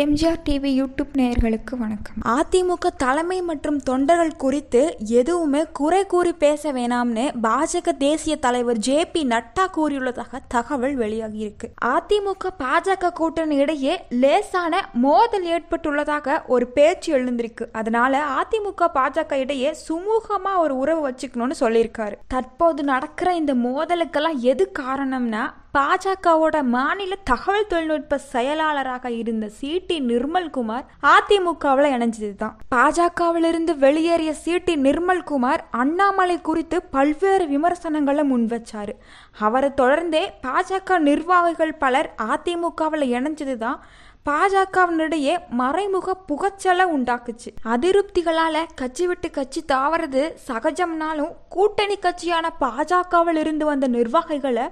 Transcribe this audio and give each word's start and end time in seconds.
MGR 0.00 0.40
TV 0.44 0.70
YouTube 0.78 1.12
நேயர்களுக்கு 1.14 1.74
வணக்கம். 1.76 2.16
அதிமுக 2.32 2.86
தலைமை 2.96 3.42
மற்றும் 3.42 3.78
தொண்டர்கள் 3.80 4.32
குறித்து 4.36 4.96
எதுவுமே 4.98 5.64
குறை 5.72 6.06
கூறி 6.06 6.32
பேச 6.32 6.72
வேணாம்னு 6.72 7.24
பாஜக 7.42 7.96
தேசிய 7.96 8.36
தலைவர் 8.36 8.78
ஜே 8.78 9.04
பி 9.04 9.24
நட்டா 9.24 9.64
கூறியுள்ளதாக 9.76 10.40
தகவல் 10.48 10.96
வெளியாகியிருக்கு 10.96 11.68
அதிமுக 11.84 12.50
பாஜக 12.58 13.12
கூட்டணி 13.12 13.56
இடையே 13.56 14.04
லேசான 14.08 14.88
மோதல் 14.92 15.46
ஏற்பட்டுள்ளதாக 15.46 16.42
ஒரு 16.46 16.66
பேச்சு 16.66 17.18
எழுந்திருக்கு. 17.18 17.66
அதனால 17.72 18.24
அதிமுக 18.36 18.90
பாஜக 18.94 19.32
இடையே 19.34 19.74
சுமூகமா 19.88 20.58
ஒரு 20.58 20.76
உறவு 20.76 21.08
வச்சுக்கணும்னு 21.08 21.58
சொல்லியிருக்காரு. 21.60 22.14
தற்போது 22.26 22.82
நடக்கிற 22.82 23.34
இந்த 23.34 23.54
மோதலுக்கெல்லாம் 23.54 24.38
எது 24.52 24.72
காரணம்னா 24.78 25.44
பாஜகவோட 25.76 26.62
மாநில 26.62 27.14
தகவல் 27.24 27.66
தொழில்நுட்ப 27.66 28.18
செயலாளராக 28.18 29.10
இருந்த 29.10 29.50
சிடி 29.60 29.96
நிர்மல்குமார் 30.00 30.84
அதிமுகவில் 31.02 31.88
இணைஞ்சது 31.96 32.34
தான் 32.34 32.56
பாஜகவிலிருந்து 32.74 33.74
வெளியேறிய 33.76 34.34
சிடி 34.44 34.74
நிர்மல்குமார் 34.76 35.62
அண்ணாமலை 35.70 36.40
குறித்து 36.40 36.82
பல்வேறு 36.82 37.46
விமர்சனங்களை 37.46 38.24
முன்வச்சாரு. 38.32 38.94
அவரை 39.38 39.70
தொடர்ந்தே 39.76 40.24
பாஜக 40.42 40.98
நிர்வாகிகள் 40.98 41.74
பலர் 41.74 42.14
அதிமுகவில் 42.28 43.06
இணைஞ்சது 43.16 43.56
தான் 43.56 43.80
பாஜகவினிடையே 44.28 45.34
மறைமுக 45.50 46.14
புகச்சலை 46.28 46.84
உண்டாக்குச்சு. 46.94 47.50
அதிருப்திகளால 47.72 48.64
கட்சி 48.74 49.06
விட்டு 49.06 49.28
கட்சி 49.30 49.60
தாவறது 49.72 50.22
சகஜம்னாலும் 50.48 51.32
கூட்டணி 51.48 51.96
கட்சியான 51.96 52.46
பாஜகவில் 52.60 53.40
இருந்து 53.42 53.64
வந்த 53.64 53.88
நிர்வாகிகளை 53.88 54.66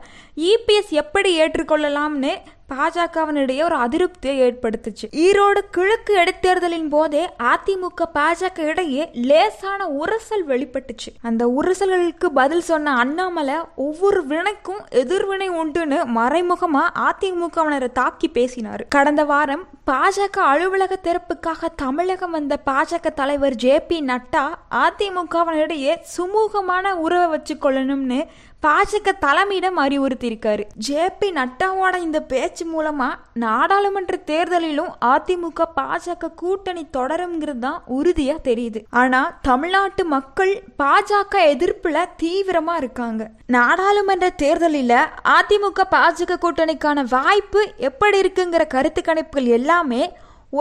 இபிஎஸ் 0.51 0.93
எப்படி 1.03 1.33
ஏற்றுக்கொள்ளலாம்னு 1.41 2.33
பாஜகவினிடையே 2.73 3.63
ஒரு 3.63 3.77
அதிருப்தியை 3.77 4.41
ஏற்படுத்துச்சு. 4.43 5.07
ஈரோடு 5.11 5.61
கிழக்கு 5.71 6.15
இடைத்தேர்தலின் 6.15 6.89
போதே 6.89 7.29
அதிமுக 7.43 8.05
பாஜக 8.15 8.59
இடையே 8.59 9.11
லேசான 9.13 9.87
உரசல் 9.87 10.47
வெளிப்பட்டுச்சு. 10.49 11.11
அந்த 11.23 11.47
உரசல்களுக்கு 11.59 12.27
பதில் 12.35 12.61
சொன்ன 12.61 12.97
அண்ணாமலை 12.97 13.55
ஒவ்வொரு 13.75 14.25
வினைக்கும் 14.27 14.81
எதிர்வினை 14.91 15.51
உண்டுன்னு 15.51 16.05
மறைமுகமா 16.15 16.85
அதிமுகவினரை 16.95 17.93
தாக்கி 17.93 18.29
பேசினார். 18.29 18.87
கடந்த 18.89 19.25
வாரம் 19.25 19.67
பாஜக 19.89 20.37
அலுவலக 20.51 20.95
திறப்புக்காக 21.07 21.69
தமிழகம் 21.77 22.31
வந்த 22.31 22.55
பாஜக 22.69 23.11
தலைவர் 23.15 23.55
ஜே 23.55 23.75
பி 23.89 23.99
நட்டா 24.11 24.45
அதிமுகவினரிடையே 24.85 25.95
சுமூகமான 26.15 26.95
உறவை 27.05 27.27
வச்சுக்கொள்ளணும்னு 27.35 28.21
பாஜக 28.67 29.13
தலைமையிடம் 29.25 29.79
அறிவுறுத்தியிருக்காரு. 29.83 30.63
ஜே 30.77 31.03
பி 31.19 31.29
நட்டாவோட 31.39 31.95
இந்த 31.97 32.23
பேச்சு 32.31 32.65
மூலமா 32.67 33.09
நாடாளுமன்ற 33.43 34.15
தேர்தலிலும் 34.31 34.93
அதிமுக 35.09 35.67
பாஜக 35.81 36.31
கூட்டணி 36.35 36.87
தொடருங்கிறது 36.97 37.59
தான் 37.59 37.83
உறுதியா 37.97 38.37
தெரியுது. 38.49 38.81
ஆனா 38.91 39.21
தமிழ்நாட்டு 39.49 40.05
மக்கள் 40.05 40.53
பாஜக 40.83 41.43
எதிர்ப்புல 41.51 42.07
தீவிரமா 42.23 42.77
இருக்காங்க. 42.77 43.29
நாடாளுமன்ற 43.57 44.31
தேர்தலில் 44.31 44.97
அதிமுக 45.37 45.87
பாஜக 45.97 46.41
கூட்டணிக்கான 46.47 47.05
வாய்ப்பு 47.11 47.63
எப்படி 47.91 48.23
இருக்குங்கிற 48.25 48.67
கருத்து 48.77 49.03
கணிப்புகள் 49.03 49.53
எல்லாம் 49.59 49.74
எல்லாமே 49.75 50.03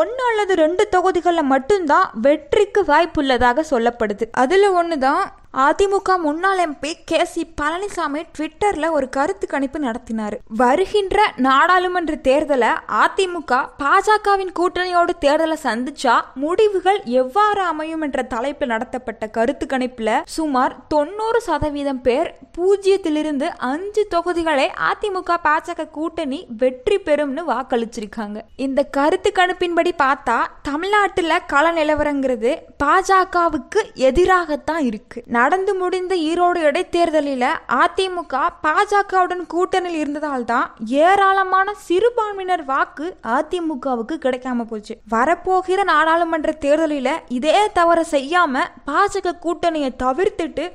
ஒன்று 0.01 0.21
அல்லது 0.27 0.53
ரெண்டு 0.61 0.83
தொகுதிகளில் 0.93 1.49
மட்டும்தான் 1.51 2.05
வெற்றிக்கு 2.25 2.81
வாய்ப்புள்ளதாக 2.83 3.63
சொல்லப்படுது. 3.71 4.25
அதில் 4.43 4.67
ஒன்று 4.79 4.95
தான் 5.03 5.23
அதிமுக 5.61 6.17
முன்னாள் 6.17 6.57
எம்பி 6.57 6.91
கே 7.05 7.25
சி 7.25 7.53
பழனிசாமி 7.61 8.21
ட்விட்டர்ல 8.37 8.91
ஒரு 8.91 9.09
கருத்து 9.09 9.47
கணிப்பு 9.47 9.79
நடத்தினார். 9.79 10.39
வருகின்ற 10.47 11.33
நாடாளுமன்ற 11.35 12.13
தேர்தலை 12.23 12.71
அதிமுக 13.01 13.59
பாஜகவின் 13.83 14.53
கூட்டணியோடு 14.59 15.13
தேர்தலை 15.21 15.57
சந்திச்சா 15.63 16.15
முடிவுகள் 16.33 17.03
எவ்வாறு 17.03 17.61
அமையும் 17.61 18.01
என்ற 18.01 18.23
தலைப்பில் 18.23 18.67
நடத்தப்பட்ட 18.67 19.27
கருத்து 19.27 19.65
கணிப்புல 19.65 20.21
சுமார் 20.23 20.75
தொண்ணூறு 20.87 21.41
சதவீதம் 21.41 22.01
பேர் 22.01 22.35
பூஜ்ஜியத்திலிருந்து 22.57 23.49
அஞ்சு 23.57 24.07
தொகுதிகளை 24.15 24.71
அதிமுக 24.89 25.37
பாஜக 25.43 25.89
கூட்டணி 25.89 26.45
வெற்றி 26.57 26.97
பெறும்னு 26.97 27.43
வாக்களிச்சிருக்காங்க. 27.47 28.41
இந்த 28.55 28.83
கருத்து 28.83 29.31
கணிப்பின்படி 29.35 29.91
பார்த்தா 30.03 30.39
தமிழ்நாட்டில் 30.63 31.31
கள 31.47 31.71
நிலவரங்கிறது 31.71 32.57
பாஜகவுக்கு 32.83 33.81
எதிராகத்தான் 33.95 34.83
இருக்கு. 34.91 35.23
நடந்து 35.43 35.73
முடிந்த 35.79 36.13
ஈரோடு 36.29 36.59
இடைத்தேர்தலில் 36.69 37.47
அதிமுக 37.83 38.41
பாஜகவுடன் 38.65 39.41
கூட்டணியில் 39.53 39.99
இருந்ததால் 40.01 40.45
தான் 40.51 40.67
ஏராளமான 41.05 41.73
சிறுபான்மையினர் 41.87 42.63
வாக்கு 42.71 43.07
அதிமுகவுக்கு 43.37 44.15
கிடைக்காம 44.25 44.65
போச்சு. 44.71 44.93
வரப்போகிற 45.13 45.79
நாடாளுமன்ற 45.91 46.51
தேர்தலில் 46.65 47.15
இதே 47.37 47.57
தவற 47.79 47.99
செய்யாம 48.11 48.63
பாஜக 48.89 49.35
கூட்டணியை 49.45 49.89
தவிர்த்துட்டு 50.03 50.67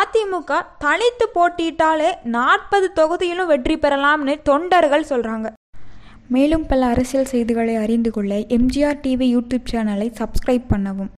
அதிமுக 0.00 0.60
தனித்து 0.84 1.26
போட்டியிட்டாலே 1.34 2.12
நாற்பது 2.36 2.86
தொகுதியிலும் 3.00 3.50
வெற்றி 3.52 3.76
பெறலாம்னு 3.82 4.36
தொண்டர்கள் 4.50 5.10
சொல்றாங்க. 5.12 5.48
மேலும் 6.34 6.62
பல 6.70 6.86
அரசியல் 6.92 7.30
செய்திகளை 7.32 7.74
அறிந்து 7.84 8.10
கொள்ள 8.12 8.34
எம்ஜிஆர் 8.56 9.02
டிவி 9.04 9.26
யூடியூப் 9.34 9.70
சேனலை 9.72 10.08
சப்ஸ்கிரைப் 10.20 10.70
பண்ணவும். 10.72 11.10